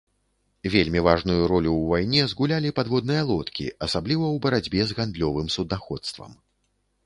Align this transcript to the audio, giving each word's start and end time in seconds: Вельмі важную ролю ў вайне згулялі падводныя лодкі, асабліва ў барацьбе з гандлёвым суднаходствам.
Вельмі 0.75 0.99
важную 1.07 1.35
ролю 1.51 1.73
ў 1.73 1.83
вайне 1.91 2.23
згулялі 2.33 2.73
падводныя 2.81 3.23
лодкі, 3.31 3.69
асабліва 3.89 4.25
ў 4.35 4.43
барацьбе 4.49 4.81
з 4.89 5.01
гандлёвым 5.01 5.47
суднаходствам. 5.57 6.31